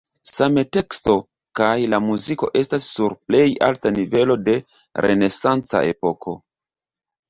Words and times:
Same 0.27 0.61
teksto 0.77 1.17
kaj 1.59 1.67
la 1.95 1.99
muziko 2.07 2.51
estas 2.63 2.89
sur 2.95 3.17
plej 3.29 3.45
alta 3.71 3.95
nivelo 4.01 4.41
de 4.51 4.59
renesanca 5.09 5.89
epoko. 5.97 6.41